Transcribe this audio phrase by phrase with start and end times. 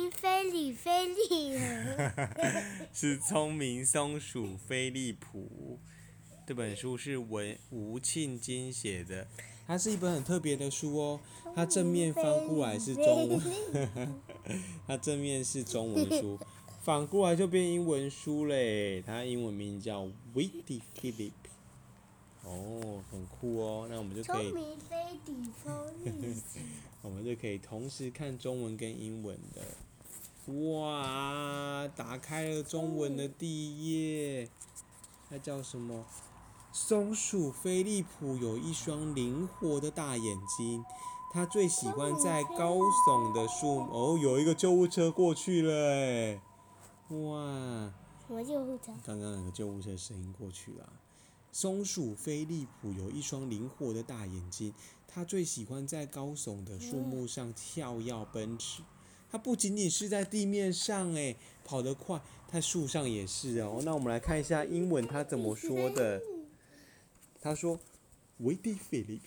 [0.00, 1.58] 明菲利菲利，
[2.90, 5.78] 是聪明松鼠飞利浦。
[6.46, 9.28] 这本书是文吴庆金写的，
[9.66, 11.20] 它是一本很特别的书哦。
[11.54, 13.42] 它正面翻过来是中文，
[14.88, 16.38] 它正面是中文书，
[16.82, 19.02] 反过来就变英文书嘞。
[19.02, 20.04] 它英文名叫
[20.34, 21.30] 《Witty Philip》。
[22.42, 23.86] 哦，很酷哦。
[23.90, 24.50] 那我们就可以，
[27.02, 29.60] 我们就可以同时看中文跟英文的。
[30.50, 34.50] 哇，打开了中文的第一页，
[35.28, 36.04] 它叫什么？
[36.72, 40.84] 松鼠飞利浦有一双灵活的大眼睛，
[41.32, 43.78] 它最喜欢在高耸的树。
[43.78, 46.40] 哦，有一个救护车过去了，哎，
[47.08, 47.92] 哇！
[48.26, 48.92] 什么救护车？
[49.04, 50.92] 刚刚那个救护车声音过去了。
[51.52, 54.72] 松鼠飞利浦有一双灵活的大眼睛，
[55.08, 58.82] 它最喜欢在高耸的树木上跳跃奔驰。
[59.30, 63.80] 它不仅仅是在地面上，哎，跑得快，它树上也是哦。
[63.84, 66.20] 那我们来看一下英文，它怎么说的？
[67.40, 67.78] 他说
[68.38, 69.20] ：“Witty Philip,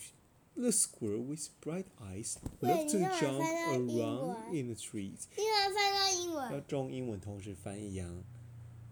[0.55, 8.23] the squirrel with bright eyes, loved to jump around in the trees。”英文翻到英文要，中英文同时翻译啊。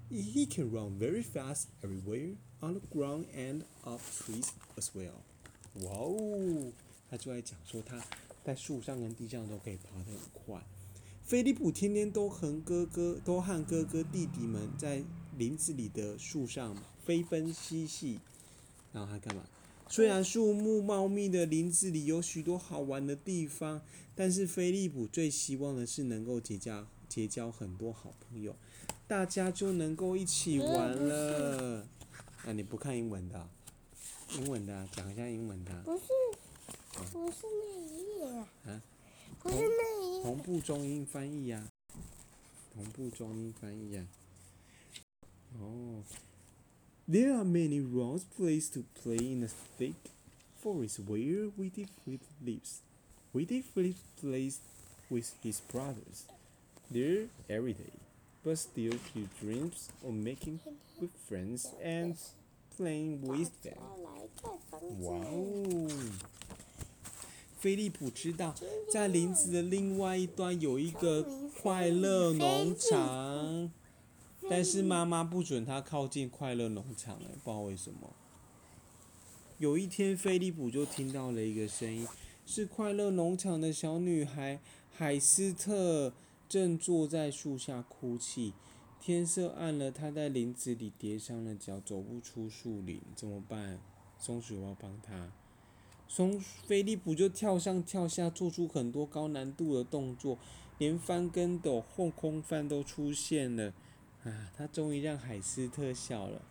[0.09, 5.22] He can run very fast everywhere on the ground and up trees as well。
[5.86, 6.72] 哇哦，
[7.09, 8.03] 他就在讲说他
[8.44, 10.62] 在树上跟地上都可以爬得很快。
[11.32, 15.02] 菲利普天天都和哥哥都和哥哥弟弟们在
[15.38, 18.20] 林子里的树上飞奔嬉戏。
[18.92, 19.42] 然后他干嘛？
[19.88, 23.80] 虽然树木茂密的林子里有许多好玩的地方，
[24.14, 28.54] 但是菲利普最希望的是能够结交结交很多好朋友，
[29.08, 31.88] 大家就能够一起玩了。
[32.44, 33.50] 啊，你不看英文的啊、
[34.38, 36.04] 英文的啊、讲一下英文的啊、不是，
[37.14, 38.82] 不是那一页啊啊，
[39.43, 41.69] 不是那一页，同步中英翻译呀、
[42.75, 44.07] 同步中英翻译呀、
[45.61, 46.03] 哦，
[47.09, 49.94] There are many round places to play in the thick
[50.61, 52.81] forest where Witty Flip lives.
[53.33, 54.59] Witty Flip plays
[55.09, 56.25] with his brothers
[56.91, 57.93] there every day,
[58.43, 60.59] but still he dreams of making
[61.00, 62.17] with friends and
[62.77, 63.77] playing with them.
[63.77, 65.05] 要来盖房子。
[65.05, 65.89] 哇哦！
[67.62, 68.56] 菲利普知道，
[68.92, 71.24] 在林子的另外一端有一个
[71.62, 73.72] 快乐农场，
[74.50, 78.10] 但是妈妈不准他靠近快乐农场，哎，不知道为什么。
[79.60, 82.08] 有一天，菲利普就听到了一个声音，
[82.48, 84.60] 是快乐农场的小女孩
[84.92, 86.12] 海斯特
[86.50, 88.54] 正坐在树下哭泣。
[89.00, 93.80] 天色暗了，她在林子里跌伤了脚，走不出树林，怎么办？
[94.18, 95.32] 松鼠要帮她。
[96.14, 100.38] 从菲利普就跳上跳下，做出很多高难度的动作，
[100.78, 103.74] 连翻跟斗、后空翻都出现了。
[104.26, 106.42] 啊，他终于让海斯特笑了。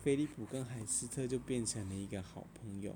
[0.00, 2.94] 菲利普跟海斯特就变成了一个好朋友。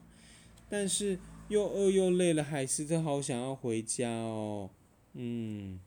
[0.68, 4.70] 但是又饿又累了，海斯特好想要回家哦。
[5.14, 5.80] 嗯，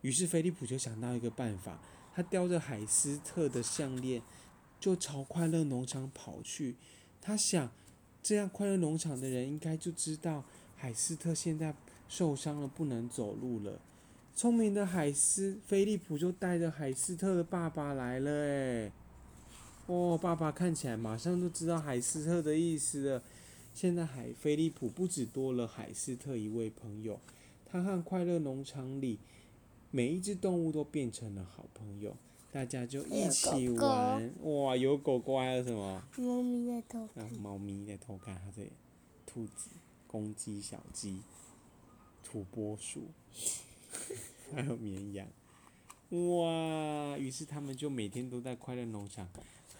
[0.00, 1.82] 于是菲利普就想到一个办法，
[2.14, 4.22] 他叼着海斯特的项链，
[4.80, 6.76] 就朝快乐农场跑去。
[7.20, 7.70] 他想，
[8.24, 10.42] 这样快乐农场的人应该就知道
[10.76, 11.74] 海斯特现在
[12.08, 13.78] 受伤了，不能走路了。
[14.34, 18.90] 聪明的海斯菲利普就带着海斯特的爸爸来了，哎，
[19.84, 23.22] 哦，爸爸看起来马上就知道海斯特的意思了。
[23.74, 27.20] 现在海菲利普不止多了海斯特一位朋友，
[27.66, 29.18] 他和快乐农场里
[29.90, 32.16] 每一只动物都变成了好朋友，
[32.54, 34.32] 大家就一起玩。
[34.44, 36.00] 哇，有狗狗还有什么？
[36.16, 38.68] 猫咪在偷看猫咪在偷看它的
[39.26, 39.70] 兔子、
[40.06, 41.20] 公鸡、小鸡、
[42.22, 43.08] 土拨鼠，
[44.54, 45.26] 还有绵羊。
[46.10, 47.18] 哇！
[47.18, 49.28] 于是他们就每天都在快乐农场，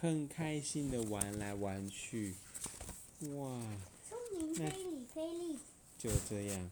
[0.01, 2.35] 很开心的玩来玩去。
[3.21, 3.61] 哇！
[4.03, 5.57] 聪明菲利菲利，
[5.97, 6.69] 就这样。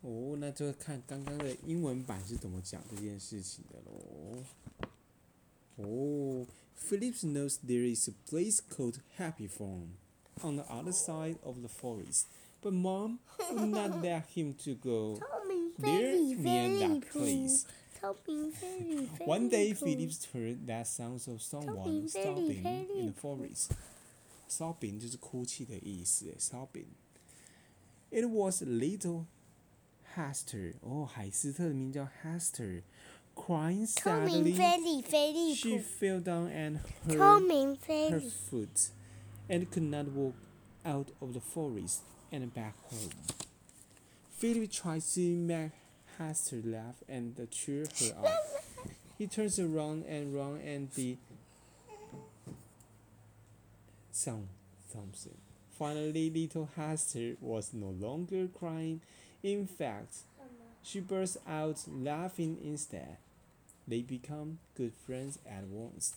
[0.00, 4.42] 哦，那就看刚刚的英文版是怎么讲这件事情的喽。
[5.77, 6.45] 哦，
[6.75, 9.97] Phillips knows there is a place called Happy Farm
[10.43, 12.27] on the other side of the forest,
[12.61, 13.19] but Mom
[13.51, 17.65] would not let him to go 聪明菲 there 利菲 near 利 that 普， place.
[17.99, 23.71] 聪明菲利菲利 One day, 普 Phillips heard that sounds of someone sobbing in the forest.
[24.49, 26.87] Sobbing 就是哭泣的意思诶，sobbing.
[28.09, 29.25] It was little
[30.15, 30.73] Hester.
[30.81, 32.81] 哦，海斯特的名叫 Hester.
[33.36, 38.90] Crying sadly, she fell down and hurt her foot
[39.48, 40.34] and could not walk
[40.84, 42.02] out of the forest
[42.32, 43.10] and back home.
[44.36, 45.70] Philip tries to make
[46.18, 48.32] Hester laugh and cheer her up.
[49.16, 51.16] He turns around and round and the
[54.10, 54.48] sound
[54.92, 55.36] something.
[55.78, 59.00] Finally, little Hester was no longer crying.
[59.42, 60.16] In fact,
[60.82, 63.18] she burst out laughing instead.
[63.88, 66.14] They become good friends at once.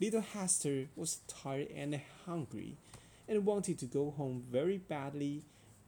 [0.00, 2.76] Little Hester was tired and hungry
[3.28, 5.42] and wanted to go home very badly.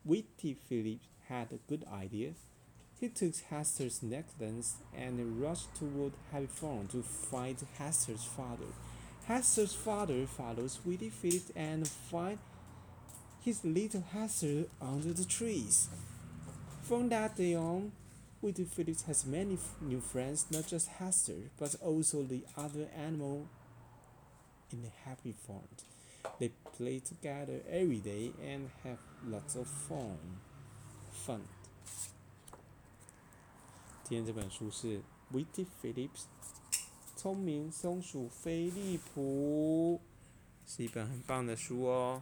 [0.05, 0.99] Witty Philip
[1.29, 2.33] had a good idea.
[3.01, 8.67] He took Hester's necklace and rushed toward Happy Farm to find Hester's father.
[9.27, 12.41] Hester's father follows Witty Philip and finds
[13.45, 15.89] his little Hester under the trees.
[16.83, 17.93] From that day on,
[18.42, 23.48] Witty Philip has many new friends, not just Hester, but also the other animal
[24.72, 25.68] in the happy farm.
[26.40, 30.18] They play together every day and have lots of fun.
[31.26, 31.42] Fun.
[34.04, 35.02] 今天这本书是
[35.34, 36.26] Witty Phillips，
[37.16, 40.00] 聪明松鼠菲利普，
[40.66, 42.22] 是一本很棒的书哦。